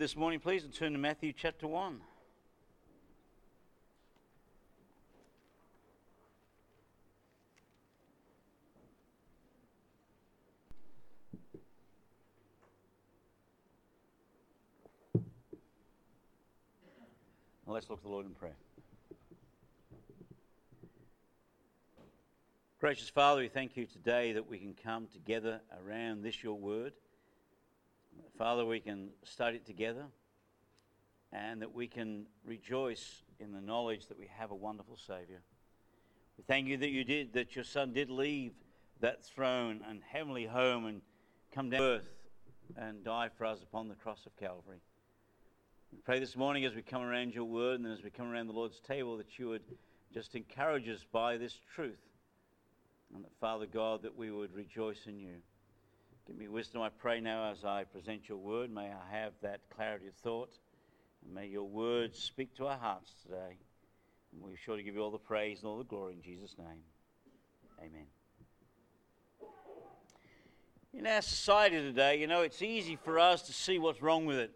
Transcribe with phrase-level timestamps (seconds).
[0.00, 2.00] this morning, please, and turn to Matthew chapter 1.
[17.66, 18.56] Well, let's look to the Lord in prayer.
[22.80, 26.94] Gracious Father, we thank you today that we can come together around this your word.
[28.36, 30.06] Father, we can study it together
[31.32, 35.42] and that we can rejoice in the knowledge that we have a wonderful Savior.
[36.36, 38.52] We thank you that you did, that your Son did leave
[39.00, 41.02] that throne and heavenly home and
[41.52, 42.08] come down to earth
[42.76, 44.80] and die for us upon the cross of Calvary.
[45.92, 48.46] We pray this morning as we come around your word and as we come around
[48.46, 49.64] the Lord's table that you would
[50.12, 52.00] just encourage us by this truth
[53.14, 55.36] and that, Father God, that we would rejoice in you.
[56.30, 58.72] Give me wisdom, I pray now, as I present your word.
[58.72, 60.56] May I have that clarity of thought.
[61.24, 63.58] And may your words speak to our hearts today.
[64.32, 66.54] And we're sure to give you all the praise and all the glory in Jesus'
[66.56, 66.84] name.
[67.80, 68.06] Amen.
[70.94, 74.38] In our society today, you know, it's easy for us to see what's wrong with
[74.38, 74.52] it.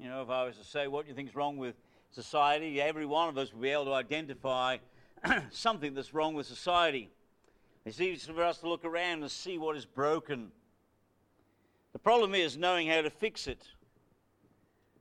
[0.00, 1.74] You know, if I was to say, what do you think is wrong with
[2.12, 2.80] society?
[2.80, 4.76] Every one of us would be able to identify
[5.50, 7.10] something that's wrong with society.
[7.84, 10.52] It's easy for us to look around and see what is broken.
[11.92, 13.66] The problem is knowing how to fix it.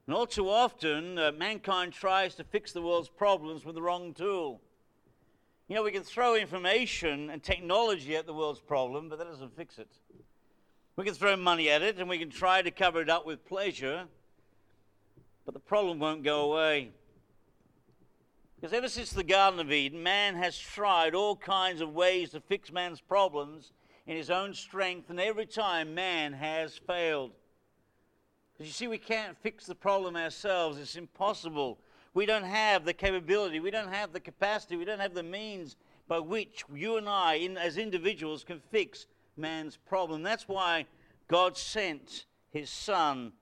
[0.05, 4.13] And all too often, uh, mankind tries to fix the world's problems with the wrong
[4.13, 4.61] tool.
[5.67, 9.55] You know, we can throw information and technology at the world's problem, but that doesn't
[9.58, 9.89] fix it.
[10.95, 13.45] We can throw money at it and we can try to cover it up with
[13.45, 14.05] pleasure,
[15.45, 16.91] but the problem won't go away.
[18.55, 22.39] Because ever since the Garden of Eden, man has tried all kinds of ways to
[22.39, 23.73] fix man's problems
[24.08, 27.31] in his own strength, and every time man has failed.
[28.58, 31.77] You see, we can't fix the problem ourselves, it's impossible.
[32.14, 35.75] We don't have the capability, we don't have the capacity, we don't have the means
[36.08, 39.05] by which you and I, in, as individuals, can fix
[39.36, 40.23] man's problem.
[40.23, 40.86] That's why
[41.27, 43.33] God sent his Son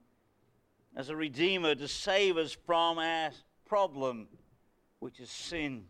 [0.96, 3.30] as a Redeemer to save us from our
[3.66, 4.26] problem
[4.98, 5.84] which is sin.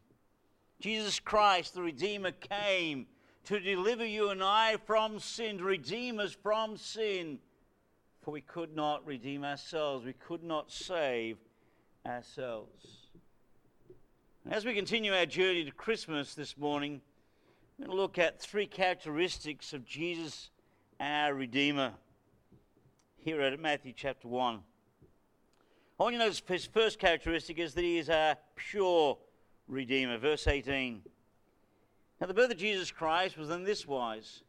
[0.80, 3.06] Jesus Christ, the Redeemer, came
[3.46, 7.38] to deliver you and I from sin, to redeem us from sin.
[8.22, 11.38] For we could not redeem ourselves, we could not save
[12.04, 13.06] ourselves.
[14.50, 17.00] As we continue our journey to Christmas this morning,
[17.78, 20.50] we're going to look at three characteristics of Jesus,
[20.98, 21.92] our Redeemer,
[23.16, 24.54] here at Matthew chapter 1.
[25.98, 29.18] I want you to notice his first characteristic is that he is a pure
[29.68, 30.18] Redeemer.
[30.18, 31.02] Verse 18.
[32.20, 34.42] Now, the birth of Jesus Christ was in this wise.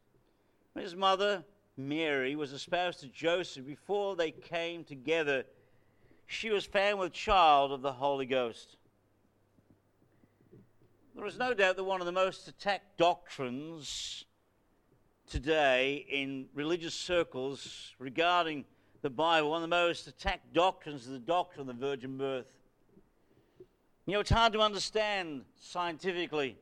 [0.72, 1.44] When his mother,
[1.76, 5.44] Mary, was espoused to Joseph before they came together,
[6.26, 8.76] she was found with child of the Holy Ghost.
[11.14, 14.24] There is no doubt that one of the most attacked doctrines
[15.28, 18.64] today in religious circles regarding
[19.02, 22.46] the Bible, one of the most attacked doctrines is the doctrine of the virgin birth.
[24.06, 26.56] You know, it's hard to understand scientifically.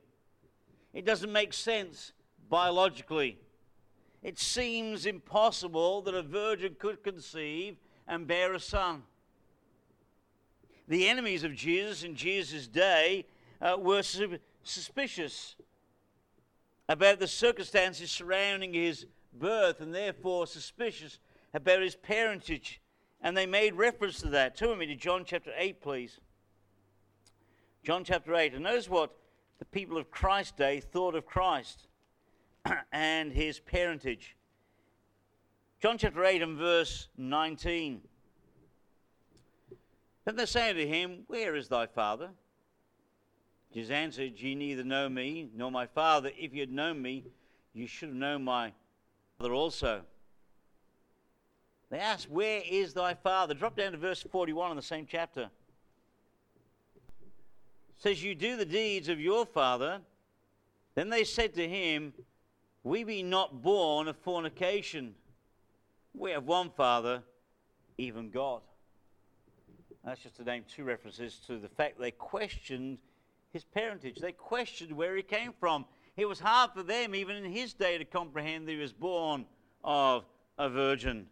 [0.93, 2.13] It doesn't make sense
[2.49, 3.37] biologically.
[4.23, 7.77] It seems impossible that a virgin could conceive
[8.07, 9.03] and bear a son.
[10.87, 13.25] The enemies of Jesus in Jesus' day
[13.61, 15.55] uh, were su- suspicious
[16.89, 21.19] about the circumstances surrounding his birth and therefore suspicious
[21.53, 22.81] about his parentage.
[23.21, 24.55] And they made reference to that.
[24.55, 26.19] Turn with me to John chapter 8, please.
[27.83, 28.53] John chapter 8.
[28.53, 29.15] And notice what
[29.59, 31.87] the people of Christ's day thought of Christ
[32.91, 34.35] and his parentage.
[35.79, 38.01] John chapter 8 and verse 19.
[40.25, 42.29] Then they say to him, Where is thy father?
[43.73, 46.31] Jesus answered, Ye neither know me nor my father.
[46.37, 47.25] If ye had known me,
[47.73, 48.73] you should have known my
[49.37, 50.01] father also.
[51.89, 53.53] They asked, Where is thy father?
[53.53, 55.49] Drop down to verse 41 in the same chapter.
[57.97, 60.01] Says, You do the deeds of your father.
[60.95, 62.13] Then they said to him,
[62.83, 65.15] We be not born of fornication.
[66.13, 67.23] We have one father,
[67.97, 68.61] even God.
[70.03, 72.97] That's just to name two references to the fact they questioned
[73.51, 74.19] his parentage.
[74.19, 75.85] They questioned where he came from.
[76.15, 79.45] It was hard for them, even in his day, to comprehend that he was born
[79.83, 80.25] of
[80.57, 81.27] a virgin.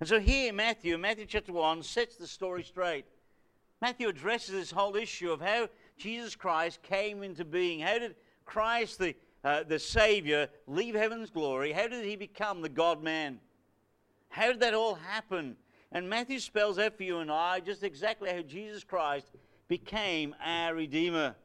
[0.00, 3.04] And so here, Matthew, Matthew chapter 1, sets the story straight.
[3.80, 7.80] Matthew addresses this whole issue of how Jesus Christ came into being.
[7.80, 11.72] How did Christ, the, uh, the Savior, leave heaven's glory?
[11.72, 13.40] How did he become the God man?
[14.28, 15.56] How did that all happen?
[15.92, 19.26] And Matthew spells out for you and I just exactly how Jesus Christ
[19.68, 21.36] became our Redeemer.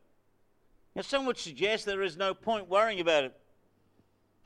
[0.95, 3.39] Now, some would suggest there is no point worrying about it.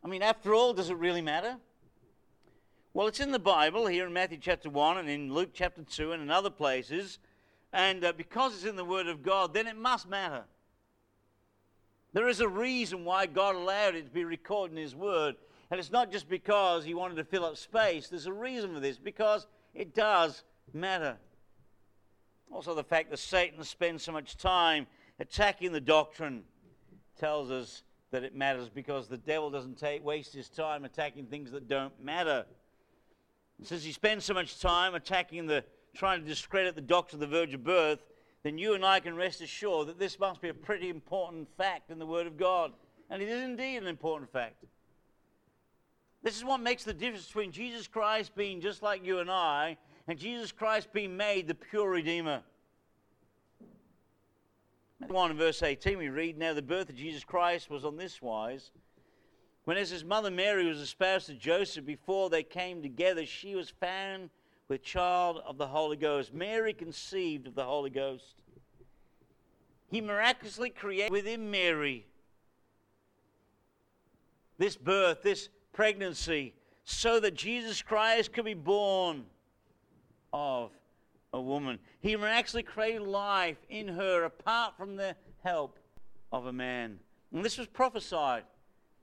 [0.04, 1.56] I mean, after all, does it really matter?
[2.94, 6.12] Well, it's in the Bible here in Matthew chapter 1 and in Luke chapter 2
[6.12, 7.18] and in other places.
[7.74, 10.44] And uh, because it's in the Word of God, then it must matter.
[12.14, 15.36] There is a reason why God allowed it to be recorded in His Word.
[15.72, 18.08] And it's not just because He wanted to fill up space.
[18.08, 21.18] There's a reason for this, because it does matter.
[22.52, 24.86] Also, the fact that Satan spends so much time
[25.20, 26.44] attacking the doctrine
[27.20, 31.52] tells us that it matters because the devil doesn't take, waste his time attacking things
[31.52, 32.46] that don't matter.
[33.58, 35.64] And since he spends so much time attacking the,
[35.96, 38.00] trying to discredit the doctrine of the virgin birth,
[38.44, 41.90] then you and I can rest assured that this must be a pretty important fact
[41.90, 42.74] in the Word of God.
[43.10, 44.64] And it is indeed an important fact.
[46.24, 49.78] This is what makes the difference between Jesus Christ being just like you and I
[50.08, 52.42] and Jesus Christ being made the pure Redeemer.
[55.08, 58.22] 1 in verse 18 we read, Now the birth of Jesus Christ was on this
[58.22, 58.72] wise.
[59.66, 63.70] When as his mother Mary was espoused to Joseph before they came together, she was
[63.70, 64.30] found
[64.74, 66.34] with child of the Holy Ghost.
[66.34, 68.34] Mary conceived of the Holy Ghost.
[69.92, 72.08] He miraculously created within Mary
[74.58, 76.56] this birth, this pregnancy
[76.86, 79.26] so that Jesus Christ could be born
[80.34, 80.72] of
[81.34, 81.78] a woman.
[82.00, 85.78] He miraculously created life in her apart from the help
[86.32, 86.98] of a man.
[87.32, 88.42] And this was prophesied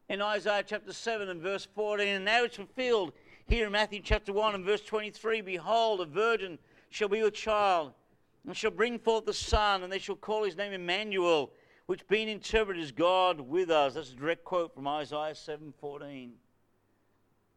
[0.09, 2.09] in Isaiah chapter 7 and verse 14.
[2.09, 3.13] And now it's fulfilled
[3.51, 5.41] here in Matthew chapter 1 and verse 23.
[5.41, 6.57] Behold, a virgin
[6.89, 7.93] shall be with child
[8.47, 11.51] and shall bring forth the son, and they shall call his name Emmanuel,
[11.87, 13.95] which being interpreted is God with us.
[13.95, 16.39] That's a direct quote from Isaiah 7:14.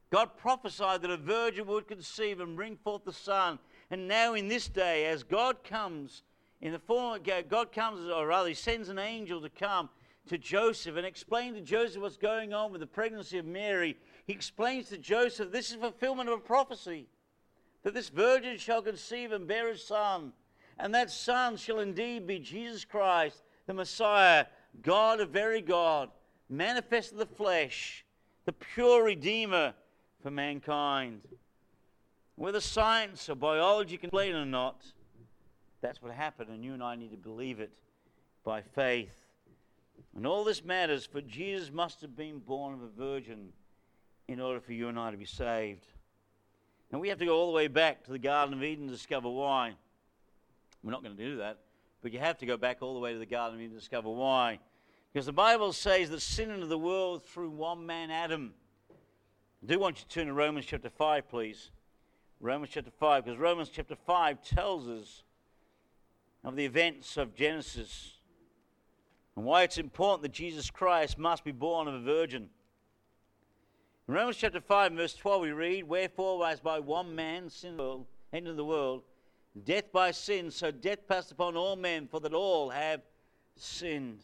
[0.10, 3.60] God prophesied that a virgin would conceive and bring forth the Son.
[3.92, 6.24] And now, in this day, as God comes
[6.60, 9.92] in the form of God comes, or rather, He sends an angel to come
[10.26, 13.96] to Joseph and explain to Joseph what's going on with the pregnancy of Mary.
[14.26, 17.08] He explains to Joseph this is fulfillment of a prophecy
[17.84, 20.32] that this virgin shall conceive and bear a son,
[20.80, 24.46] and that son shall indeed be Jesus Christ, the Messiah,
[24.82, 26.10] God, a very God,
[26.50, 28.06] manifest in the flesh,
[28.46, 29.74] the pure Redeemer
[30.22, 31.22] for mankind.
[32.36, 34.86] Whether science or biology can explain it or not,
[35.82, 37.72] that's what happened, and you and I need to believe it
[38.46, 39.14] by faith.
[40.16, 43.50] And all this matters, for Jesus must have been born of a virgin
[44.28, 45.86] in order for you and I to be saved.
[46.92, 48.94] And we have to go all the way back to the Garden of Eden to
[48.94, 49.74] discover why.
[50.84, 51.60] We're not going to do that,
[52.02, 53.80] but you have to go back all the way to the Garden of Eden to
[53.80, 54.60] discover why.
[55.12, 58.54] Because the Bible says that sin into the world through one man, Adam.
[59.64, 61.72] I do want you to turn to Romans chapter 5, please.
[62.40, 65.24] Romans chapter 5, because Romans chapter 5 tells us
[66.44, 68.18] of the events of Genesis
[69.36, 72.50] and why it's important that Jesus Christ must be born of a virgin.
[74.08, 77.80] In Romans chapter 5, verse 12, we read, Wherefore, as by one man sin
[78.34, 79.04] entered the world,
[79.64, 83.02] death by sin, so death passed upon all men, for that all have
[83.56, 84.20] sinned.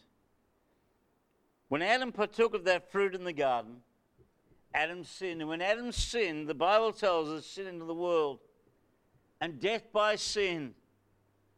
[1.70, 3.78] When Adam partook of that fruit in the garden,
[4.74, 5.40] Adam sinned.
[5.40, 8.40] And when Adam sinned, the Bible tells us sin into the world.
[9.40, 10.74] And death by sin.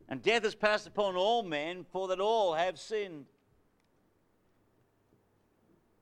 [0.07, 3.25] And death has passed upon all men, for that all have sinned.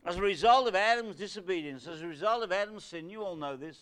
[0.09, 3.55] As a result of Adam's disobedience, as a result of Adam's sin, you all know
[3.55, 3.77] this.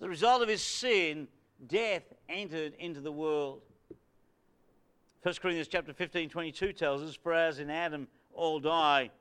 [0.00, 1.28] As a result of his sin,
[1.68, 3.60] death entered into the world.
[5.22, 9.12] 1 Corinthians chapter 15, 22 tells us, For as in Adam all die,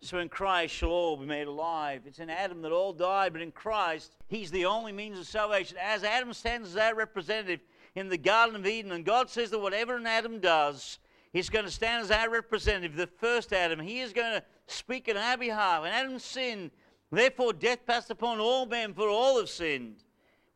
[0.00, 2.04] so in Christ shall all be made alive.
[2.06, 5.76] It's in Adam that all die, but in Christ, He's the only means of salvation.
[5.78, 7.60] As Adam stands as our representative
[7.94, 10.98] in the Garden of Eden, and God says that whatever an Adam does,
[11.34, 13.78] He's going to stand as our representative, the first Adam.
[13.78, 15.84] He is going to speak on our behalf.
[15.84, 16.70] And Adam sinned.
[17.10, 19.96] Therefore, death passed upon all men, for all have sinned.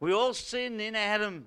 [0.01, 1.47] We all sinned in Adam.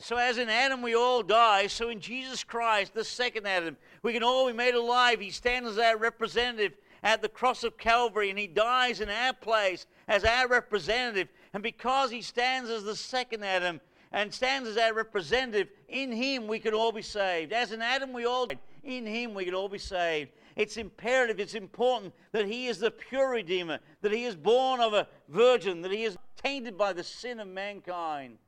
[0.00, 4.12] So, as in Adam we all die, so in Jesus Christ, the second Adam, we
[4.12, 5.18] can all be made alive.
[5.18, 9.32] He stands as our representative at the cross of Calvary, and He dies in our
[9.32, 11.28] place as our representative.
[11.52, 13.80] And because He stands as the second Adam
[14.12, 17.52] and stands as our representative, in Him we can all be saved.
[17.52, 20.30] As in Adam we all died, in Him we can all be saved.
[20.56, 24.92] It's imperative, it's important that He is the pure Redeemer, that He is born of
[24.92, 28.38] a virgin, that He is tainted by the sin of mankind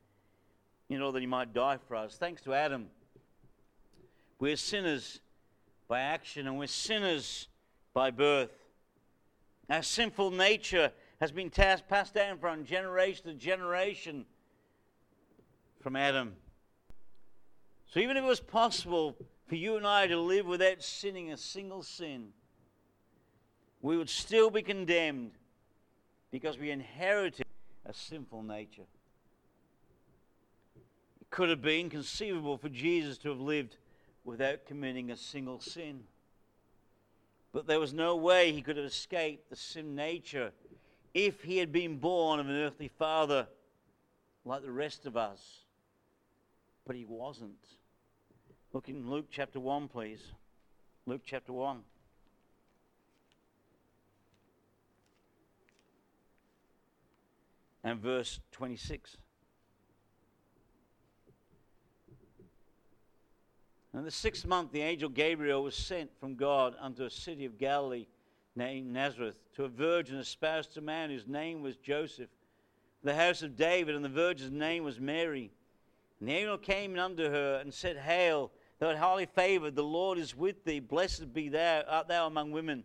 [0.91, 2.17] in order that he might die for us.
[2.17, 2.89] Thanks to Adam,
[4.39, 5.21] we're sinners
[5.89, 7.49] by action and we're sinners
[7.95, 8.51] by birth.
[9.69, 14.25] Our sinful nature has been passed down from generation to generation
[15.81, 16.35] from Adam.
[17.87, 19.17] So even if it was possible
[19.51, 22.29] for you and I to live without sinning a single sin,
[23.83, 25.33] we would still be condemned
[26.31, 27.45] because we inherited
[27.85, 28.87] a sinful nature.
[31.21, 33.77] It could have been conceivable for Jesus to have lived
[34.25, 36.05] without committing a single sin.
[37.53, 40.53] But there was no way he could have escaped the sin nature
[41.13, 43.49] if he had been born of an earthly father
[44.45, 45.65] like the rest of us.
[46.87, 47.80] But he wasn't.
[48.73, 50.21] Look in Luke chapter 1, please.
[51.05, 51.81] Luke chapter 1.
[57.83, 59.17] And verse 26.
[63.93, 67.59] In the sixth month, the angel Gabriel was sent from God unto a city of
[67.59, 68.07] Galilee
[68.55, 72.31] named Nazareth to a virgin espoused to a man whose name was Joseph,
[73.03, 75.51] the house of David, and the virgin's name was Mary.
[76.21, 80.19] And the angel came unto her and said, Hail, thou art highly favored, the Lord
[80.19, 82.83] is with thee, blessed be thou, art thou among women.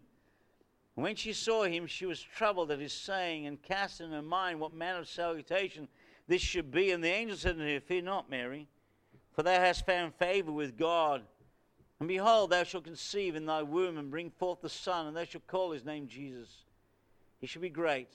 [0.95, 4.21] And when she saw him, she was troubled at his saying, and cast in her
[4.21, 5.87] mind what manner of salutation
[6.27, 6.91] this should be.
[6.91, 8.67] And the angel said unto her, Fear not, Mary,
[9.33, 11.23] for thou hast found favor with God.
[11.99, 15.23] And behold, thou shalt conceive in thy womb and bring forth the Son, and thou
[15.23, 16.63] shalt call his name Jesus.
[17.39, 18.09] He shall be great,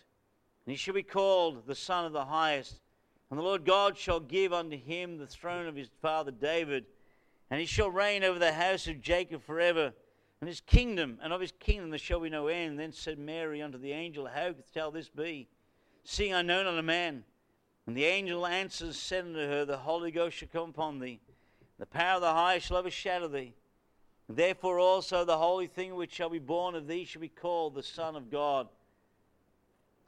[0.65, 2.81] and he shall be called the Son of the Highest.
[3.31, 6.85] And the Lord God shall give unto him the throne of his father David,
[7.51, 9.93] and he shall reign over the house of Jacob forever.
[10.41, 12.79] And his kingdom, and of his kingdom there shall be no end.
[12.79, 15.49] Then said Mary unto the angel, How shall this be?
[16.05, 17.25] Seeing I know not a man.
[17.87, 21.21] And the angel answers, said unto her, The Holy Ghost shall come upon thee.
[21.79, 23.55] The power of the highest shall overshadow thee.
[24.29, 27.75] And therefore also the holy thing which shall be born of thee shall be called
[27.75, 28.69] the Son of God.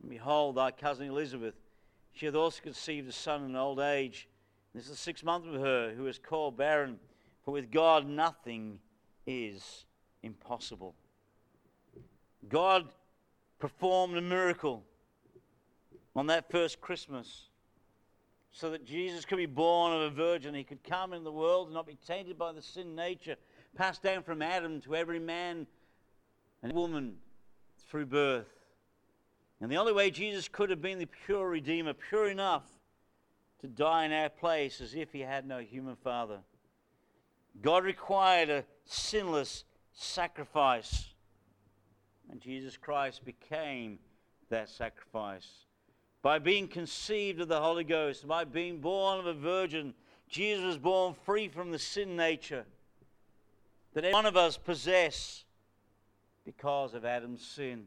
[0.01, 1.55] And behold, thy cousin Elizabeth,
[2.13, 4.29] she hath also conceived a son in old age.
[4.75, 6.99] This is the sixth month of her, who is called barren.
[7.45, 8.79] For with God nothing
[9.27, 9.85] is
[10.23, 10.95] impossible.
[12.49, 12.89] God
[13.59, 14.85] performed a miracle
[16.15, 17.49] on that first Christmas
[18.51, 20.55] so that Jesus could be born of a virgin.
[20.55, 23.37] He could come in the world and not be tainted by the sin nature,
[23.77, 25.67] passed down from Adam to every man
[26.63, 27.17] and woman
[27.89, 28.53] through birth.
[29.61, 32.65] And the only way Jesus could have been the pure Redeemer, pure enough
[33.61, 36.41] to die in our place as if he had no human father.
[37.61, 41.09] God required a sinless sacrifice.
[42.31, 43.99] And Jesus Christ became
[44.49, 45.49] that sacrifice.
[46.23, 49.93] By being conceived of the Holy Ghost, by being born of a virgin,
[50.29, 52.65] Jesus was born free from the sin nature
[53.93, 55.45] that every one of us possess
[56.45, 57.85] because of Adam's sin.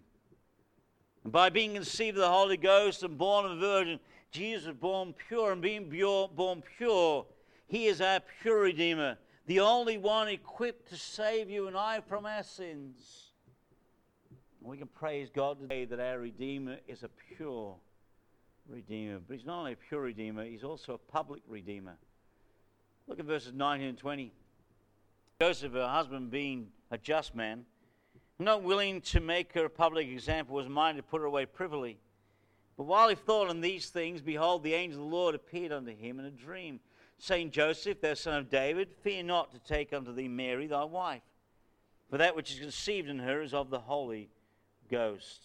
[1.23, 3.99] And by being conceived of the Holy Ghost and born of a virgin,
[4.31, 5.89] Jesus was born pure, and being
[6.35, 7.25] born pure,
[7.67, 12.25] he is our pure Redeemer the only one equipped to save you and I from
[12.25, 13.31] our sins.
[14.61, 17.75] We can praise God today that our Redeemer is a pure
[18.67, 19.19] Redeemer.
[19.27, 21.97] But he's not only a pure Redeemer, he's also a public Redeemer.
[23.07, 24.33] Look at verses 19 and 20.
[25.39, 27.65] Joseph, her husband, being a just man,
[28.39, 31.99] not willing to make her a public example, was minded to put her away privily.
[32.77, 35.95] But while he thought on these things, behold, the angel of the Lord appeared unto
[35.95, 36.79] him in a dream
[37.17, 41.23] saying, Joseph, thou son of David, fear not to take unto thee Mary thy wife,
[42.09, 44.29] for that which is conceived in her is of the Holy
[44.89, 45.41] Ghost.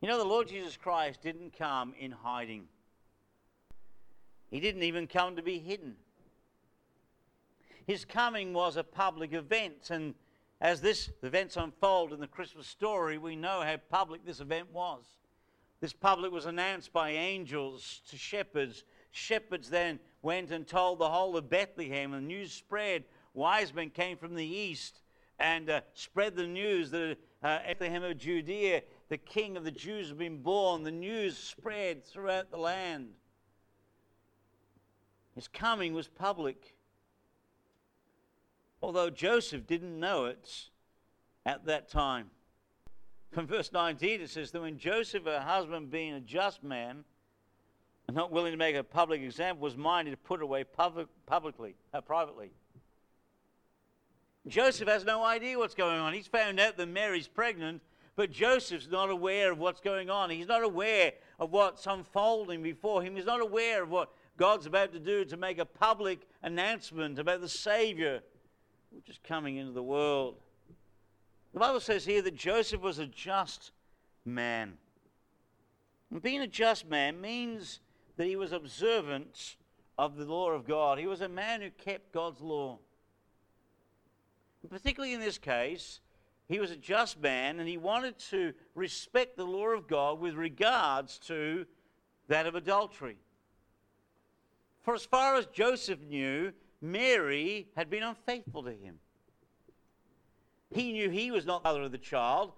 [0.00, 2.64] You know, the Lord Jesus Christ didn't come in hiding.
[4.50, 5.96] He didn't even come to be hidden.
[7.86, 10.14] His coming was a public event, and
[10.60, 15.04] as this events unfold in the Christmas story, we know how public this event was.
[15.80, 18.84] This public was announced by angels to shepherds.
[19.12, 23.04] Shepherds then went and told the whole of Bethlehem, and the news spread.
[23.34, 25.00] Wise men came from the east
[25.38, 30.08] and uh, spread the news that uh, Bethlehem of Judea, the king of the Jews,
[30.08, 30.82] had been born.
[30.82, 33.10] The news spread throughout the land.
[35.34, 36.74] His coming was public.
[38.82, 40.68] Although Joseph didn't know it
[41.44, 42.30] at that time.
[43.30, 47.04] From verse 19, it says that when Joseph, her husband, being a just man,
[48.12, 51.74] and not willing to make a public example, was minded to put away public, publicly,
[51.94, 52.50] uh, privately.
[54.46, 56.12] Joseph has no idea what's going on.
[56.12, 57.80] He's found out that Mary's pregnant,
[58.14, 60.28] but Joseph's not aware of what's going on.
[60.28, 63.16] He's not aware of what's unfolding before him.
[63.16, 67.40] He's not aware of what God's about to do to make a public announcement about
[67.40, 68.20] the Savior
[68.90, 70.34] which is coming into the world.
[71.54, 73.70] The Bible says here that Joseph was a just
[74.26, 74.74] man.
[76.20, 77.80] being a just man means
[78.16, 79.56] that he was observant
[79.98, 80.98] of the law of God.
[80.98, 82.78] He was a man who kept God's law.
[84.62, 86.00] And particularly in this case,
[86.48, 90.34] he was a just man and he wanted to respect the law of God with
[90.34, 91.66] regards to
[92.28, 93.16] that of adultery.
[94.82, 98.98] For as far as Joseph knew, Mary had been unfaithful to him.
[100.74, 102.52] He knew he was not the mother of the child,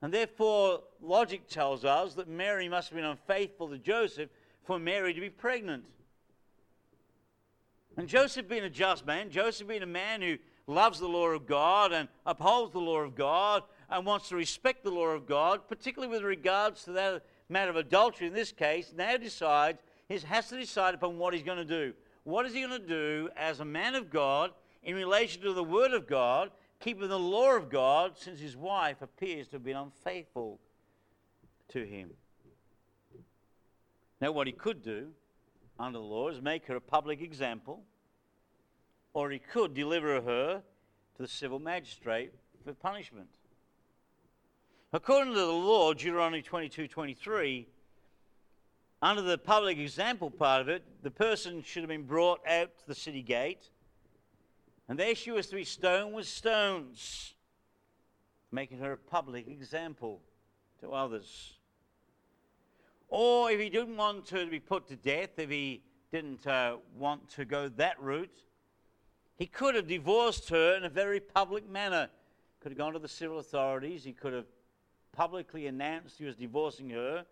[0.00, 4.30] and therefore logic tells us that Mary must have been unfaithful to Joseph
[4.68, 5.82] for Mary to be pregnant.
[7.96, 11.46] And Joseph being a just man, Joseph being a man who loves the law of
[11.46, 15.66] God and upholds the law of God and wants to respect the law of God,
[15.68, 20.50] particularly with regards to that matter of adultery in this case, now decides, he has
[20.50, 21.94] to decide upon what he's going to do.
[22.24, 24.50] What is he going to do as a man of God
[24.82, 29.00] in relation to the Word of God, keeping the law of God, since his wife
[29.00, 30.60] appears to have been unfaithful
[31.70, 32.10] to him?
[34.20, 35.12] Now, what he could do
[35.78, 37.84] under the law is make her a public example,
[39.14, 40.62] or he could deliver her
[41.16, 42.32] to the civil magistrate
[42.64, 43.28] for punishment.
[44.92, 47.68] According to the law, Deuteronomy 22 23,
[49.00, 52.86] under the public example part of it, the person should have been brought out to
[52.86, 53.70] the city gate,
[54.88, 57.34] and there she was to be stoned with stones,
[58.50, 60.22] making her a public example
[60.80, 61.57] to others.
[63.08, 66.76] Or if he didn't want her to be put to death, if he didn't uh,
[66.96, 68.44] want to go that route,
[69.36, 72.08] he could have divorced her in a very public manner.
[72.60, 74.04] Could have gone to the civil authorities.
[74.04, 74.46] He could have
[75.12, 77.24] publicly announced he was divorcing her.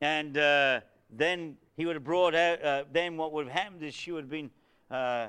[0.00, 0.80] And uh,
[1.10, 4.24] then he would have brought out, uh, then what would have happened is she would
[4.24, 4.50] have been
[4.90, 5.28] uh,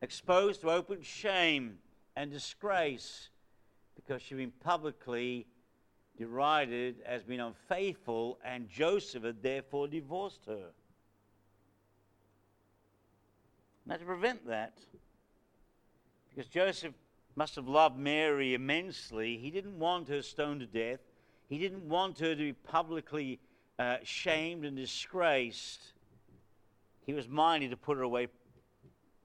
[0.00, 1.78] exposed to open shame
[2.16, 3.28] and disgrace
[3.94, 5.46] because she'd been publicly
[6.16, 10.70] derided as being unfaithful, and Joseph had therefore divorced her.
[13.86, 14.78] Now, to prevent that,
[16.28, 16.94] because Joseph
[17.34, 21.00] must have loved Mary immensely, he didn't want her stoned to death.
[21.48, 23.40] He didn't want her to be publicly
[23.78, 25.92] uh, shamed and disgraced.
[27.04, 28.28] He was minded to put her away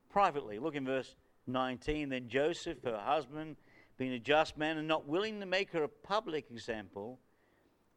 [0.10, 0.58] privately.
[0.58, 2.10] Look in verse 19.
[2.10, 3.56] Then Joseph, her husband,
[3.98, 7.20] being a just man and not willing to make her a public example,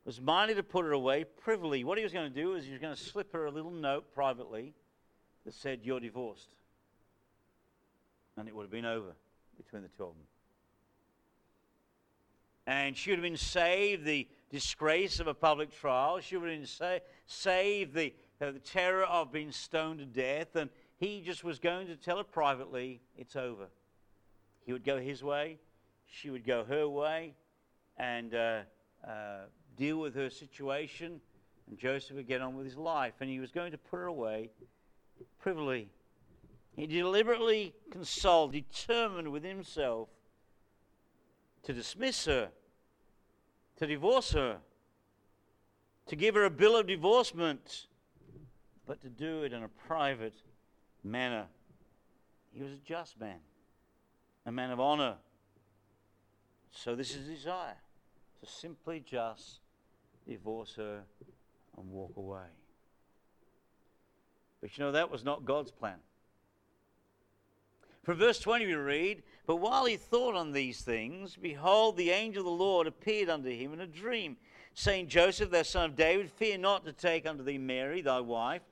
[0.05, 1.85] was minded to put her away privily.
[1.85, 3.71] What he was going to do is he was going to slip her a little
[3.71, 4.75] note privately
[5.45, 6.49] that said, You're divorced.
[8.37, 9.13] And it would have been over
[9.57, 10.27] between the two of them.
[12.67, 16.21] And she would have been saved the disgrace of a public trial.
[16.21, 20.57] She would have been sa- saved the, uh, the terror of being stoned to death.
[20.57, 23.67] And he just was going to tell her privately, It's over.
[24.65, 25.59] He would go his way,
[26.11, 27.35] she would go her way
[27.97, 28.61] and uh,
[29.07, 29.45] uh,
[29.77, 31.21] deal with her situation,
[31.69, 33.15] and Joseph would get on with his life.
[33.21, 34.51] And he was going to put her away
[35.39, 35.89] privily.
[36.75, 40.09] He deliberately consoled, determined within himself
[41.65, 42.51] to dismiss her,
[43.77, 44.59] to divorce her,
[46.07, 47.87] to give her a bill of divorcement,
[48.87, 50.43] but to do it in a private
[51.05, 51.47] manner.
[52.53, 53.39] He was a just man,
[54.47, 55.17] a man of honor.
[56.73, 57.77] So this is desire
[58.41, 59.61] to simply just
[60.27, 61.03] divorce her
[61.77, 62.47] and walk away.
[64.61, 65.99] But you know, that was not God's plan.
[68.03, 72.41] From verse 20 we read, But while he thought on these things, behold, the angel
[72.41, 74.37] of the Lord appeared unto him in a dream,
[74.75, 78.63] saying, Joseph, thou son of David, fear not to take unto thee Mary, thy wife,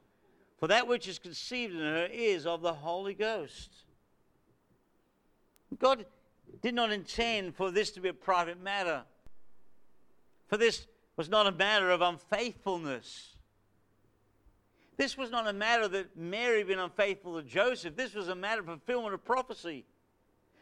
[0.59, 3.85] for that which is conceived in her is of the Holy Ghost.
[5.79, 6.07] God
[6.63, 9.05] did not intend for this to be a private matter.
[10.49, 13.37] For this was not a matter of unfaithfulness.
[14.97, 17.95] This was not a matter that Mary had been unfaithful to Joseph.
[17.97, 19.85] This was a matter of fulfillment of prophecy.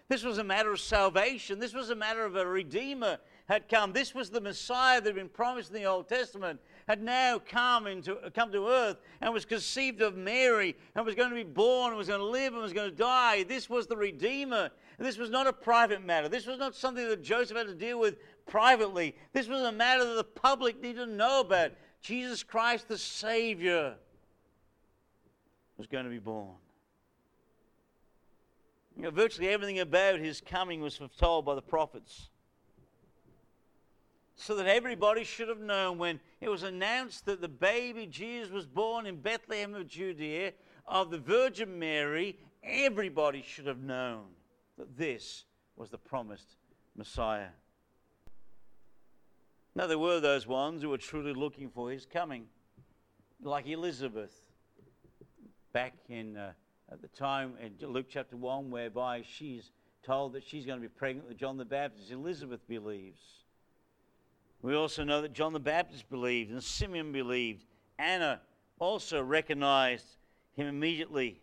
[0.08, 1.58] This was a matter of salvation.
[1.58, 3.18] This was a matter of a Redeemer
[3.48, 3.92] had come.
[3.92, 7.86] This was the Messiah that had been promised in the Old Testament, had now come,
[7.86, 11.90] into, come to earth and was conceived of Mary and was going to be born
[11.90, 13.44] and was going to live and was going to die.
[13.44, 14.70] This was the Redeemer.
[14.98, 16.28] This was not a private matter.
[16.28, 19.14] This was not something that Joseph had to deal with privately.
[19.32, 21.72] This was a matter that the public needed to know about.
[22.02, 23.94] Jesus Christ, the Savior,
[25.76, 26.54] was going to be born.
[28.96, 32.30] You know, virtually everything about his coming was foretold by the prophets.
[34.36, 38.66] So that everybody should have known when it was announced that the baby Jesus was
[38.66, 40.52] born in Bethlehem of Judea
[40.86, 44.26] of the Virgin Mary, everybody should have known
[44.78, 45.44] that this
[45.74, 46.56] was the promised
[46.96, 47.48] Messiah.
[49.74, 52.46] Now, there were those ones who were truly looking for his coming,
[53.42, 54.34] like Elizabeth,
[55.72, 56.52] back in uh,
[56.90, 59.72] at the time in Luke chapter 1, whereby she's
[60.02, 62.10] told that she's going to be pregnant with John the Baptist.
[62.10, 63.20] Elizabeth believes.
[64.62, 67.64] We also know that John the Baptist believed, and Simeon believed.
[67.98, 68.40] Anna
[68.78, 70.06] also recognized
[70.54, 71.40] him immediately.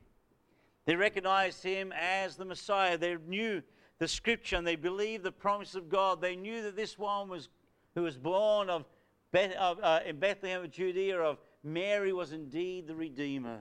[0.85, 2.97] They recognized him as the Messiah.
[2.97, 3.61] They knew
[3.99, 6.19] the scripture and they believed the promise of God.
[6.19, 7.49] They knew that this one was
[7.95, 8.85] who was born of,
[9.31, 13.59] Beth, of uh, in Bethlehem of Judea of Mary was indeed the Redeemer.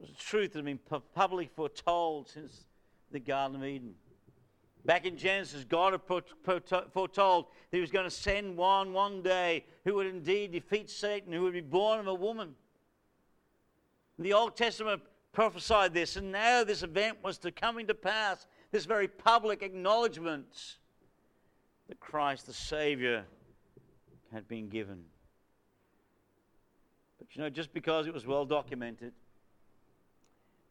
[0.00, 2.64] It was a truth that had been publicly foretold since
[3.12, 3.94] the Garden of Eden.
[4.84, 6.02] Back in Genesis, God had
[6.92, 11.32] foretold that He was going to send one one day who would indeed defeat Satan,
[11.32, 12.54] who would be born of a woman.
[14.18, 18.84] The Old Testament prophesied this, and now this event was to come into pass, this
[18.84, 20.76] very public acknowledgement
[21.88, 23.24] that Christ the Savior
[24.32, 25.04] had been given.
[27.18, 29.12] But you know, just because it was well documented,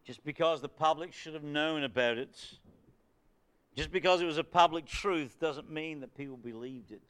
[0.05, 2.37] just because the public should have known about it,
[3.75, 7.01] just because it was a public truth, doesn't mean that people believed it.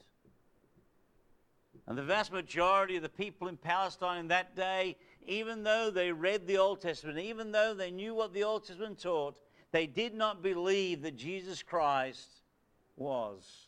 [1.88, 4.96] And the vast majority of the people in Palestine in that day
[5.28, 9.00] even though they read the Old Testament, even though they knew what the Old Testament
[9.00, 9.36] taught,
[9.72, 12.42] they did not believe that Jesus Christ
[12.96, 13.68] was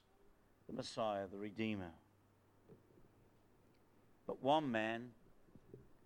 [0.67, 1.91] the Messiah, the Redeemer.
[4.27, 5.09] But one man,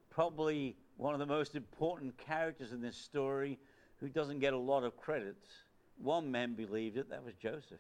[0.10, 3.58] probably one of the most important characters in this story,
[3.98, 5.38] who doesn't get a lot of credit,
[6.02, 7.80] one man believed it, that was Joseph.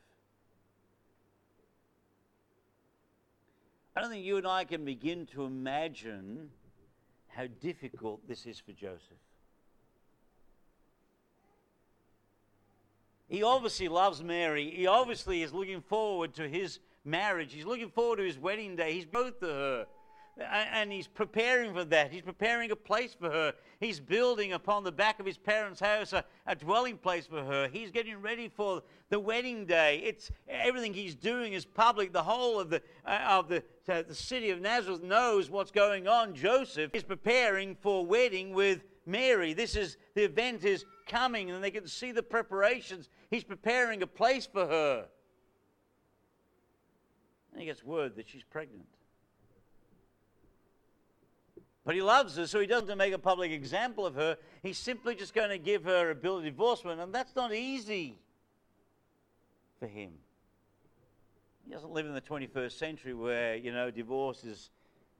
[3.95, 6.49] I don't think you and I can begin to imagine
[7.27, 9.01] how difficult this is for Joseph.
[13.27, 14.71] He obviously loves Mary.
[14.71, 17.53] He obviously is looking forward to his marriage.
[17.53, 18.93] He's looking forward to his wedding day.
[18.93, 19.87] He's both to her.
[20.39, 22.11] And he's preparing for that.
[22.11, 23.53] He's preparing a place for her.
[23.79, 27.67] He's building upon the back of his parents' house a, a dwelling place for her.
[27.67, 30.01] He's getting ready for the wedding day.
[30.03, 32.13] It's everything he's doing is public.
[32.13, 36.07] The whole of the uh, of the uh, the city of Nazareth knows what's going
[36.07, 36.33] on.
[36.35, 39.53] Joseph is preparing for wedding with Mary.
[39.53, 43.09] This is the event is coming, and they can see the preparations.
[43.29, 45.05] He's preparing a place for her.
[47.51, 48.85] And he gets word that she's pregnant.
[51.89, 54.37] But he loves her, so he doesn't make a public example of her.
[54.61, 58.19] He's simply just going to give her a bill of divorcement, and that's not easy
[59.79, 60.11] for him.
[61.65, 64.69] He doesn't live in the 21st century where, you know, divorce is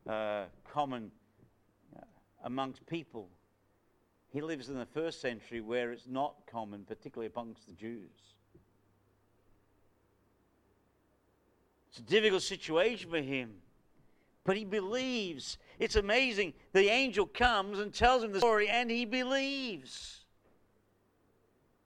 [0.07, 1.09] uh, common
[1.97, 2.01] uh,
[2.43, 3.29] amongst people.
[4.31, 8.35] He lives in the first century where it's not common, particularly amongst the Jews.
[11.89, 13.53] It's a difficult situation for him.
[14.49, 15.59] But he believes.
[15.77, 16.53] It's amazing.
[16.73, 20.25] The angel comes and tells him the story, and he believes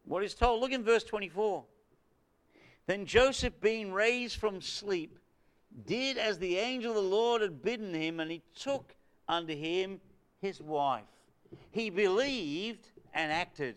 [0.05, 0.61] what he's told.
[0.61, 1.65] Look in verse 24.
[2.87, 5.19] Then Joseph, being raised from sleep,
[5.85, 8.95] did as the angel of the Lord had bidden him, and he took
[9.27, 9.99] unto him
[10.39, 11.03] his wife.
[11.71, 13.75] He believed and acted.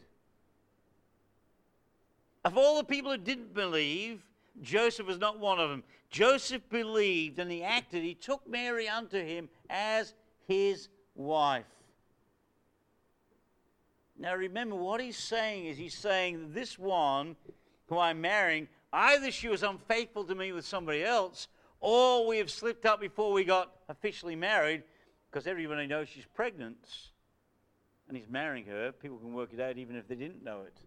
[2.45, 4.23] Of all the people who didn't believe,
[4.63, 5.83] Joseph was not one of them.
[6.11, 8.03] Joseph believed and he acted.
[8.03, 10.15] He took Mary unto him as
[10.47, 11.65] his wife.
[14.19, 17.37] Now remember, what he's saying is he's saying this one
[17.89, 21.49] who I'm marrying, either she was unfaithful to me with somebody else,
[21.81, 24.83] or we have slipped up before we got officially married,
[25.31, 26.79] because everybody knows she's pregnant
[28.09, 28.93] and he's marrying her.
[28.93, 30.79] People can work it out even if they didn't know it.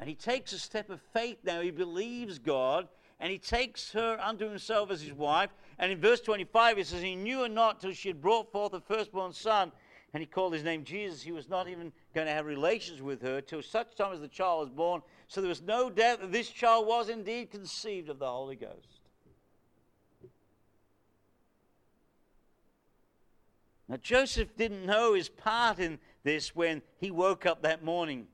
[0.00, 1.60] And he takes a step of faith now.
[1.60, 2.88] He believes God
[3.20, 5.50] and he takes her unto himself as his wife.
[5.78, 8.74] And in verse 25, he says, He knew her not till she had brought forth
[8.74, 9.72] a firstborn son.
[10.12, 11.22] And he called his name Jesus.
[11.22, 14.28] He was not even going to have relations with her till such time as the
[14.28, 15.02] child was born.
[15.26, 19.00] So there was no doubt that this child was indeed conceived of the Holy Ghost.
[23.88, 28.26] Now, Joseph didn't know his part in this when he woke up that morning.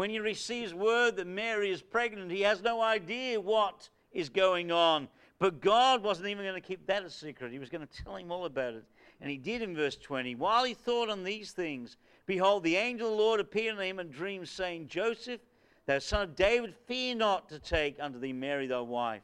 [0.00, 4.72] When he receives word that Mary is pregnant, he has no idea what is going
[4.72, 5.08] on.
[5.38, 7.52] But God wasn't even going to keep that a secret.
[7.52, 8.84] He was going to tell him all about it.
[9.20, 10.36] And he did in verse 20.
[10.36, 13.98] While he thought on these things, behold, the angel of the Lord appeared unto him
[13.98, 15.42] in a dream, saying, Joseph,
[15.84, 19.20] thou son of David, fear not to take unto thee Mary thy wife.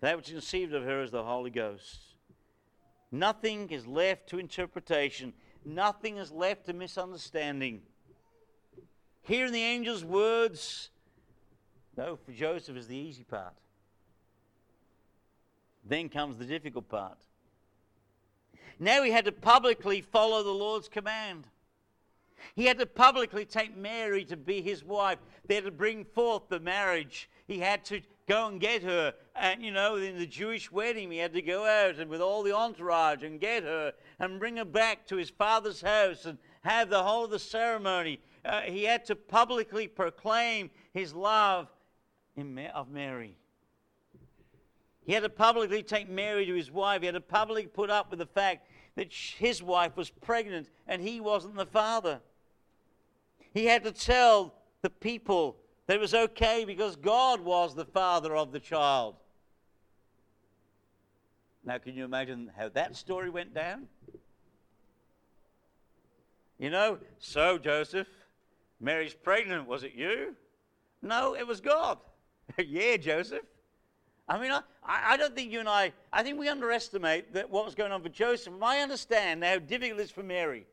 [0.00, 2.16] That which is conceived of her is the Holy Ghost.
[3.12, 5.32] Nothing is left to interpretation.
[5.64, 7.82] Nothing is left to misunderstanding.
[9.22, 10.90] Hearing the angel's words,
[11.96, 13.54] No, for Joseph is the easy part.
[15.84, 17.18] Then comes the difficult part.
[18.78, 21.46] Now he had to publicly follow the Lord's command.
[22.54, 25.18] He had to publicly take Mary to be his wife.
[25.46, 27.30] They had to bring forth the marriage.
[27.46, 29.14] He had to go and get her.
[29.36, 32.42] And, you know, in the Jewish wedding, he had to go out and with all
[32.42, 36.90] the entourage and get her and bring her back to his father's house and have
[36.90, 38.20] the whole of the ceremony.
[38.44, 41.68] Uh, he had to publicly proclaim his love
[42.74, 43.36] of Mary.
[45.04, 47.00] He had to publicly take Mary to his wife.
[47.00, 51.02] He had to publicly put up with the fact that his wife was pregnant and
[51.02, 52.20] he wasn't the father.
[53.52, 58.34] He had to tell the people that it was okay because God was the father
[58.34, 59.16] of the child.
[61.64, 63.86] Now, can you imagine how that story went down?
[66.58, 68.08] You know, so Joseph,
[68.82, 69.66] Mary's pregnant.
[69.66, 70.34] Was it you?
[71.00, 71.98] No, it was God.
[72.58, 73.44] yeah, Joseph.
[74.28, 77.64] I mean, I, I don't think you and I, I think we underestimate that what
[77.64, 78.52] was going on for Joseph.
[78.60, 80.66] I understand how difficult it is for Mary.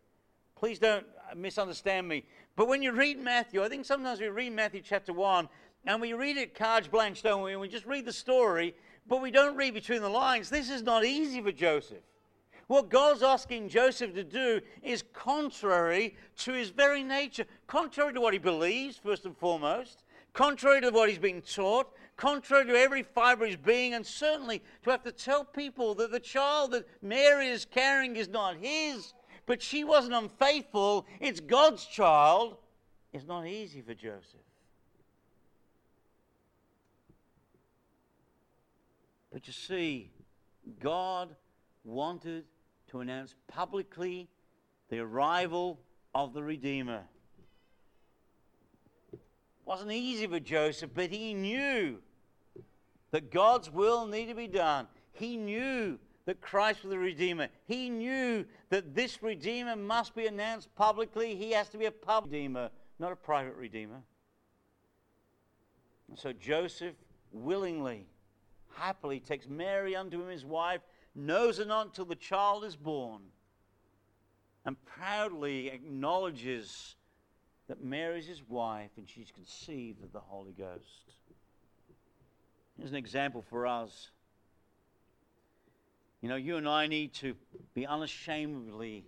[0.56, 2.26] Please don't misunderstand me.
[2.56, 5.48] But when you read Matthew, I think sometimes we read Matthew chapter 1
[5.86, 7.52] and we read it carte blanche, don't we?
[7.52, 8.76] And we just read the story,
[9.08, 10.50] but we don't read between the lines.
[10.50, 12.04] This is not easy for Joseph.
[12.70, 18.34] What God's asking Joseph to do is contrary to his very nature, contrary to what
[18.34, 20.04] he believes, first and foremost,
[20.34, 24.62] contrary to what he's been taught, contrary to every fiber of his being, and certainly
[24.84, 29.16] to have to tell people that the child that Mary is carrying is not his,
[29.48, 32.56] but she wasn't unfaithful, it's God's child,
[33.12, 34.46] it's not easy for Joseph.
[39.34, 40.12] But you see,
[40.80, 41.36] God
[41.84, 42.46] wanted
[42.90, 44.28] to announce publicly
[44.90, 45.80] the arrival
[46.14, 47.04] of the Redeemer.
[49.14, 49.20] It
[49.66, 52.00] wasn't easy for Joseph, but he knew
[53.12, 54.88] that God's will needed to be done.
[55.12, 57.48] He knew that Christ was the Redeemer.
[57.66, 61.36] He knew that this Redeemer must be announced publicly.
[61.36, 64.02] He has to be a public Redeemer, not a private Redeemer.
[66.08, 66.96] And so Joseph
[67.32, 68.08] willingly,
[68.76, 70.82] happily takes Mary unto him his wife,
[71.20, 73.22] knows her not until the child is born,
[74.66, 76.96] and proudly acknowledges
[77.68, 81.14] that Mary is his wife and she's conceived of the Holy Ghost.
[82.78, 84.10] Here's an example for us.
[86.22, 87.36] You know, you and I need to
[87.74, 89.06] be unashamedly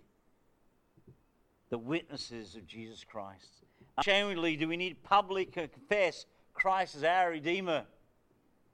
[1.70, 3.64] the witnesses of Jesus Christ.
[3.98, 7.84] Unashamedly, do we need public confess Christ as our Redeemer?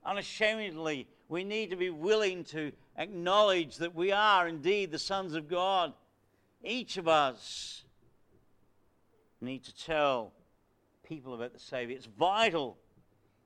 [0.05, 5.47] Unashamedly, we need to be willing to acknowledge that we are indeed the sons of
[5.47, 5.93] God.
[6.63, 7.83] Each of us
[9.41, 10.33] need to tell
[11.03, 11.95] people about the Savior.
[11.95, 12.77] It's vital.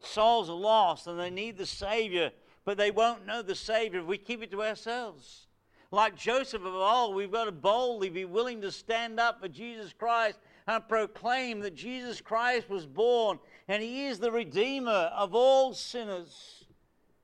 [0.01, 2.31] Souls are lost and they need the Savior
[2.65, 5.47] but they won't know the Savior if we keep it to ourselves.
[5.91, 9.93] Like Joseph of old, we've got to boldly be willing to stand up for Jesus
[9.93, 13.37] Christ and proclaim that Jesus Christ was born
[13.67, 16.65] and he is the Redeemer of all sinners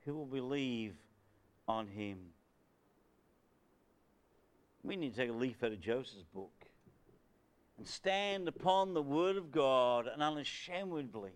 [0.05, 0.93] who will believe
[1.69, 2.17] on him.
[4.83, 6.65] We need to take a leaf out of Joseph's book
[7.77, 11.31] and stand upon the Word of God and unashamedly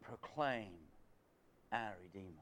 [0.00, 0.70] proclaim
[1.72, 2.32] our Redeemer.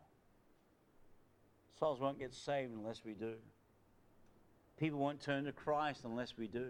[1.81, 3.35] Souls won't get saved unless we do.
[4.79, 6.69] People won't turn to Christ unless we do.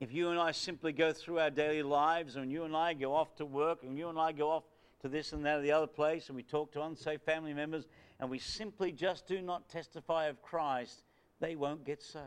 [0.00, 3.14] If you and I simply go through our daily lives and you and I go
[3.14, 4.64] off to work and you and I go off
[5.02, 7.86] to this and that or the other place and we talk to unsafe family members
[8.18, 11.02] and we simply just do not testify of Christ,
[11.40, 12.24] they won't get saved.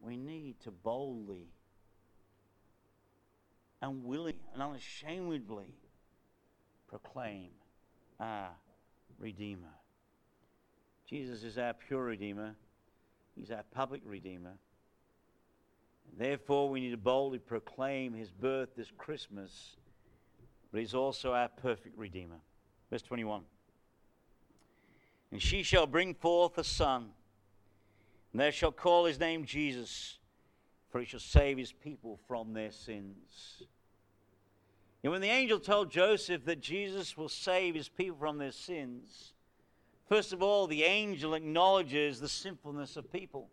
[0.00, 1.48] We need to boldly
[3.80, 5.74] and willingly and unashamedly
[6.88, 7.50] proclaim
[8.20, 8.50] our
[9.18, 9.74] Redeemer.
[11.08, 12.54] Jesus is our pure Redeemer.
[13.36, 14.54] He's our public Redeemer.
[16.10, 19.76] And therefore, we need to boldly proclaim his birth this Christmas,
[20.72, 22.40] but he's also our perfect Redeemer.
[22.90, 23.42] Verse 21.
[25.30, 27.10] And she shall bring forth a son,
[28.32, 30.18] and they shall call his name Jesus,
[30.90, 33.62] for he shall save his people from their sins.
[35.02, 39.32] And when the angel told Joseph that Jesus will save his people from their sins,
[40.08, 43.48] first of all, the angel acknowledges the sinfulness of people.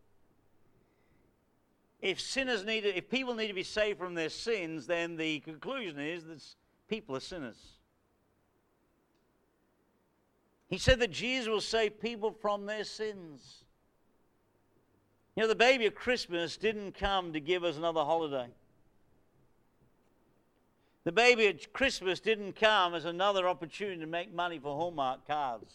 [2.02, 6.00] If sinners need if people need to be saved from their sins, then the conclusion
[6.00, 6.42] is that
[6.90, 7.80] people are sinners.
[10.70, 13.64] He said that Jesus will save people from their sins.
[15.36, 18.48] You know, the baby of Christmas didn't come to give us another holiday.
[21.06, 25.74] The baby at Christmas didn't come as another opportunity to make money for Hallmark cards.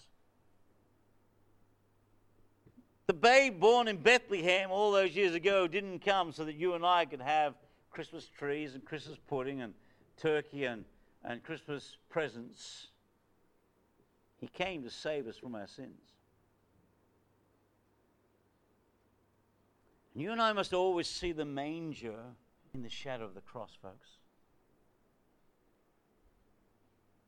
[3.06, 6.86] The babe born in Bethlehem all those years ago didn't come so that you and
[6.86, 7.54] I could have
[7.90, 9.74] Christmas trees and Christmas pudding and
[10.16, 10.84] turkey and,
[11.24, 12.88] and Christmas presents.
[14.40, 16.00] He came to save us from our sins.
[20.12, 22.18] And you and I must always see the manger
[22.74, 24.08] in the shadow of the cross, folks.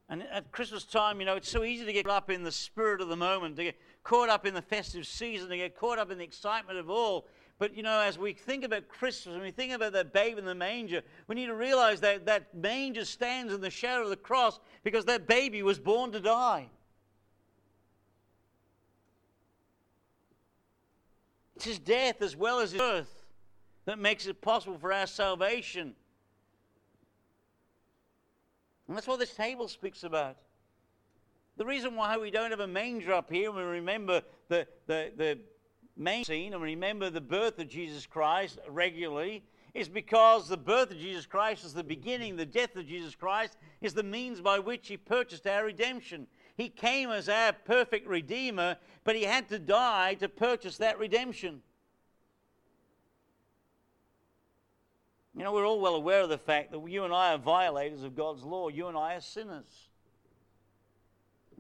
[0.08, 3.00] And at Christmas time, you know, it's so easy to get up in the spirit
[3.00, 6.12] of the moment, to get caught up in the festive season, to get caught up
[6.12, 7.26] in the excitement of all.
[7.58, 10.44] But, you know, as we think about Christmas, when we think about that babe in
[10.44, 14.16] the manger, we need to realize that that manger stands in the shadow of the
[14.16, 16.68] cross because that baby was born to die.
[21.56, 23.24] It's his death as well as his birth
[23.86, 25.94] that makes it possible for our salvation.
[28.86, 30.36] And that's what this table speaks about.
[31.56, 35.38] The reason why we don't have a manger up here, we remember the, the, the
[35.96, 39.42] main scene and remember the birth of Jesus Christ regularly,
[39.74, 43.58] is because the birth of Jesus Christ is the beginning, the death of Jesus Christ
[43.82, 46.26] is the means by which He purchased our redemption.
[46.56, 51.60] He came as our perfect Redeemer, but He had to die to purchase that redemption.
[55.36, 58.02] You know, we're all well aware of the fact that you and I are violators
[58.02, 58.68] of God's law.
[58.68, 59.88] You and I are sinners.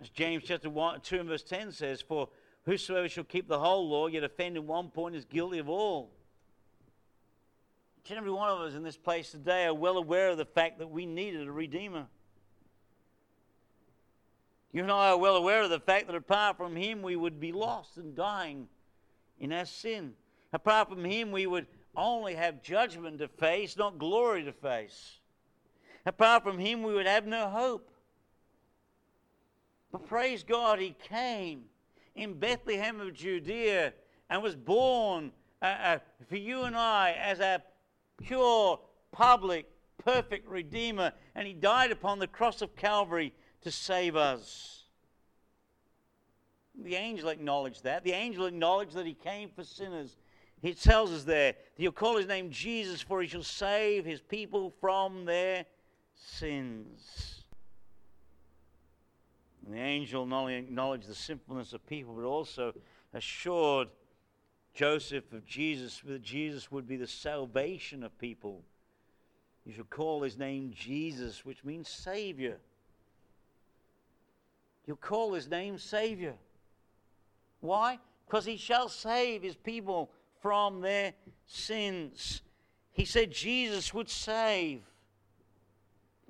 [0.00, 2.30] As James chapter 1, 2 and verse 10 says, For
[2.66, 6.10] whosoever shall keep the whole law, yet offend in one point, is guilty of all.
[8.04, 10.44] Each and every one of us in this place today are well aware of the
[10.44, 12.06] fact that we needed a Redeemer.
[14.72, 17.40] You and I are well aware of the fact that apart from Him, we would
[17.40, 18.68] be lost and dying
[19.38, 20.12] in our sin.
[20.52, 25.18] Apart from Him, we would only have judgment to face, not glory to face.
[26.04, 27.90] Apart from Him, we would have no hope.
[29.90, 31.64] But praise God, He came
[32.16, 33.92] in Bethlehem of Judea
[34.28, 35.98] and was born uh, uh,
[36.28, 37.62] for you and I as a
[38.22, 38.80] pure,
[39.12, 39.66] public,
[40.04, 41.12] perfect Redeemer.
[41.34, 44.84] And He died upon the cross of Calvary to save us.
[46.82, 48.04] The angel acknowledged that.
[48.04, 50.16] The angel acknowledged that He came for sinners
[50.62, 54.72] he tells us there he'll call his name Jesus, for he shall save his people
[54.80, 55.66] from their
[56.14, 57.44] sins.
[59.66, 62.72] And the angel not only acknowledged the sinfulness of people, but also
[63.12, 63.88] assured
[64.74, 68.62] Joseph of Jesus that Jesus would be the salvation of people.
[69.64, 72.58] You shall call his name Jesus, which means Savior.
[74.86, 76.34] You'll call his name Savior.
[77.60, 77.98] Why?
[78.24, 81.12] Because he shall save his people from their
[81.46, 82.42] sins.
[82.92, 84.82] He said Jesus would save.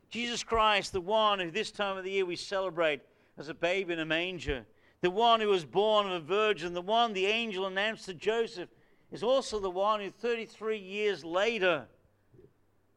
[0.09, 3.03] Jesus Christ, the one who this time of the year we celebrate
[3.39, 4.67] as a babe in a manger,
[5.01, 8.69] the one who was born of a virgin, the one the angel announced to Joseph,
[9.13, 11.87] is also the one who 33 years later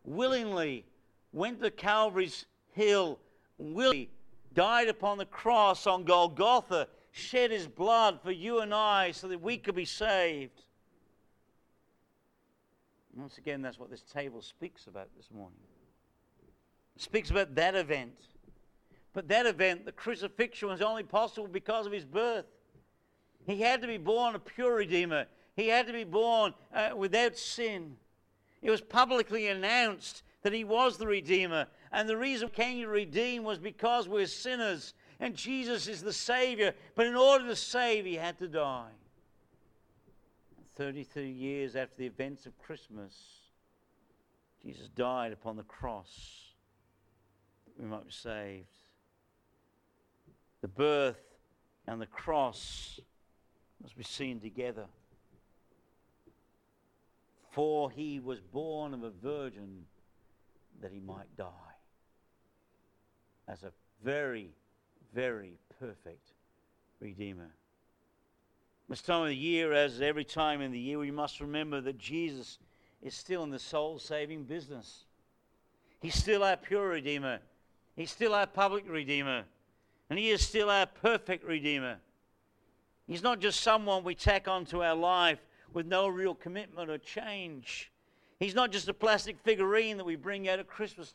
[0.03, 0.85] willingly
[1.33, 3.19] went to Calvary's hill,
[3.57, 4.09] willingly
[4.53, 9.41] died upon the cross on Golgotha, shed his blood for you and I so that
[9.41, 10.63] we could be saved.
[13.15, 15.59] Once again, that's what this table speaks about this morning.
[16.95, 18.15] It speaks about that event.
[19.27, 22.45] That event, the crucifixion, was only possible because of his birth.
[23.45, 27.37] He had to be born a pure Redeemer, he had to be born uh, without
[27.37, 27.97] sin.
[28.61, 31.67] It was publicly announced that he was the Redeemer.
[31.91, 36.13] And the reason he came to redeem was because we're sinners and Jesus is the
[36.13, 36.73] Savior.
[36.95, 38.91] But in order to save, he had to die.
[40.75, 43.13] 33 years after the events of Christmas,
[44.63, 46.53] Jesus died upon the cross
[47.65, 48.78] that we might be saved.
[50.61, 51.21] The birth
[51.87, 52.99] and the cross
[53.81, 54.85] must be seen together.
[57.51, 59.85] For he was born of a virgin
[60.81, 61.49] that he might die
[63.47, 63.71] as a
[64.03, 64.51] very,
[65.13, 66.31] very perfect
[66.99, 67.49] Redeemer.
[68.87, 71.97] This time of the year, as every time in the year, we must remember that
[71.97, 72.59] Jesus
[73.01, 75.05] is still in the soul saving business.
[76.01, 77.39] He's still our pure Redeemer,
[77.95, 79.43] He's still our public Redeemer,
[80.09, 81.97] and He is still our perfect Redeemer.
[83.07, 85.39] He's not just someone we tack onto our life
[85.73, 87.91] with no real commitment or change.
[88.39, 91.13] He's not just a plastic figurine that we bring out at Christmas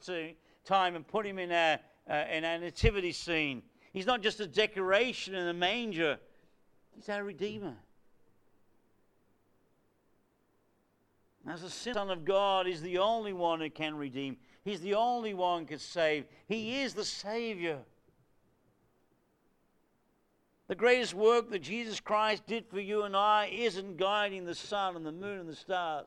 [0.64, 1.78] time and put him in our,
[2.10, 3.62] uh, in our nativity scene.
[3.92, 6.18] He's not just a decoration in a manger
[6.94, 7.74] He's our Redeemer.
[11.46, 14.38] As the Son of God is the only one who can redeem.
[14.64, 16.24] He's the only one who can save.
[16.46, 17.80] He is the Savior.
[20.66, 24.96] The greatest work that Jesus Christ did for you and I isn't guiding the sun
[24.96, 26.06] and the moon and the stars,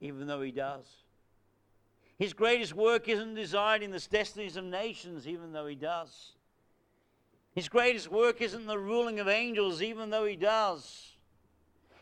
[0.00, 0.86] even though He does.
[2.18, 6.32] His greatest work isn't deciding the destinies of nations, even though He does.
[7.52, 11.12] His greatest work isn't the ruling of angels, even though He does.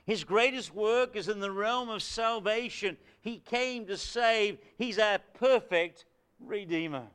[0.06, 2.96] His greatest work is in the realm of salvation.
[3.20, 4.58] He came to save.
[4.76, 6.04] He's our perfect
[6.40, 7.08] Redeemer.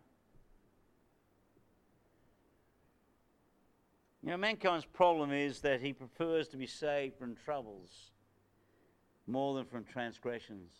[4.23, 8.11] You know, mankind's problem is that he prefers to be saved from troubles
[9.27, 10.71] more than from transgressions.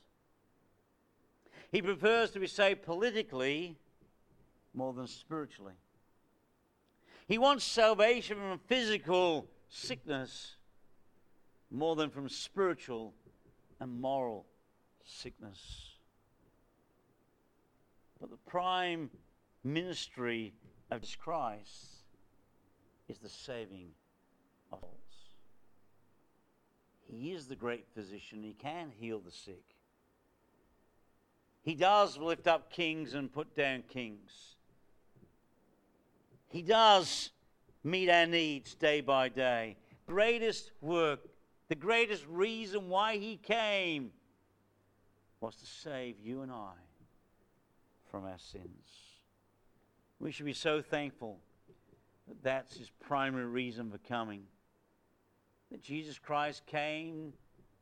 [1.69, 3.75] He prefers to be saved politically
[4.73, 5.73] more than spiritually.
[7.27, 10.55] He wants salvation from physical sickness
[11.69, 13.13] more than from spiritual
[13.81, 14.45] and moral
[15.03, 15.89] sickness.
[18.21, 19.09] But the prime
[19.65, 20.53] ministry
[20.91, 21.92] of Christ
[23.07, 23.89] is the saving
[24.71, 24.91] of souls.
[27.05, 28.43] He is the great physician.
[28.43, 29.63] He can heal the sick.
[31.61, 34.55] He does lift up kings and put down kings.
[36.47, 37.31] He does
[37.83, 39.77] meet our needs day by day.
[40.05, 41.21] Greatest work
[41.73, 44.11] the greatest reason why he came
[45.39, 46.73] was to save you and I
[48.11, 48.89] from our sins.
[50.19, 51.39] We should be so thankful
[52.33, 54.43] that that's his primary reason for coming.
[55.71, 57.33] That Jesus Christ came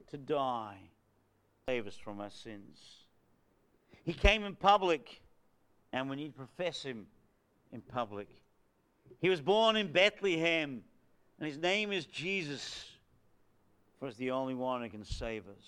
[0.10, 0.78] to die,
[1.68, 2.80] save us from our sins.
[4.04, 5.22] He came in public,
[5.94, 7.08] and we need to profess him
[7.72, 8.28] in public.
[9.20, 10.82] He was born in Bethlehem,
[11.40, 12.86] and his name is Jesus
[14.02, 15.64] for he's the only one who can save us.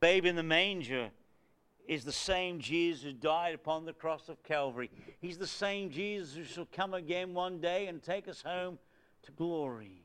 [0.00, 1.10] Babe in the manger
[1.86, 4.90] is the same Jesus who died upon the cross of Calvary.
[5.20, 8.78] He's the same Jesus who shall come again one day and take us home
[9.22, 10.02] to glory.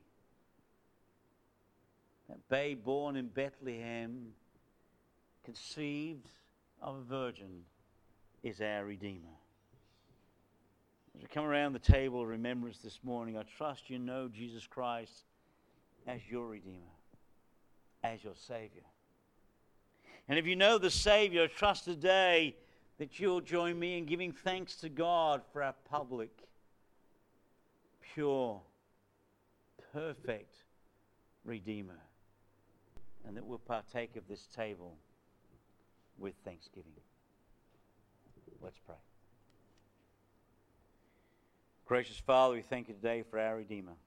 [2.29, 4.27] That babe born in Bethlehem,
[5.43, 6.27] conceived
[6.81, 7.63] of a virgin,
[8.43, 9.37] is our Redeemer.
[11.15, 14.65] As we come around the table of remembrance this morning, I trust you know Jesus
[14.65, 15.25] Christ
[16.07, 16.77] as your Redeemer,
[18.03, 18.83] as your Savior.
[20.31, 22.55] And if you know the Savior, trust today
[22.99, 26.31] that you'll join me in giving thanks to God for our public,
[28.13, 28.61] pure,
[29.91, 30.55] perfect
[31.43, 31.99] Redeemer.
[33.27, 34.95] And that we'll partake of this table
[36.17, 36.93] with thanksgiving.
[38.61, 38.95] Let's pray.
[41.85, 43.97] Gracious Father, we thank you today for our Redeemer.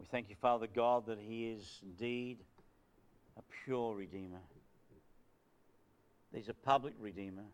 [0.00, 2.38] We thank you, Father God, that He is indeed
[3.38, 4.40] a pure Redeemer.
[6.34, 7.44] He's a public Redeemer.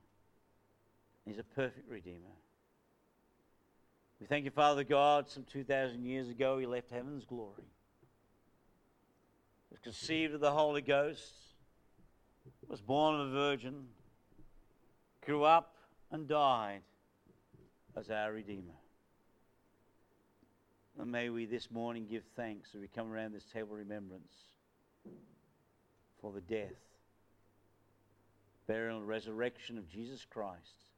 [1.27, 2.35] He's a perfect Redeemer.
[4.21, 7.65] We thank you, Father God, some 2,000 years ago, He left heaven's glory.
[9.71, 11.33] Was conceived of the Holy Ghost,
[12.69, 13.87] was born of a virgin,
[15.25, 15.77] grew up
[16.11, 16.81] and died
[17.97, 18.75] as our Redeemer.
[20.99, 24.33] And may we this morning give thanks as we come around this table of remembrance
[26.25, 26.73] for the death,
[28.67, 30.89] burial, and resurrection of Jesus Christ,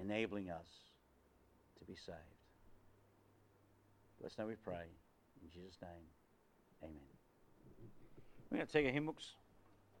[0.00, 0.66] enabling us
[1.78, 2.16] to be saved.
[4.18, 4.86] Bless now we pray.
[5.42, 5.90] In Jesus' name,
[6.82, 6.96] amen.
[8.50, 9.34] We're going to take our hymn books.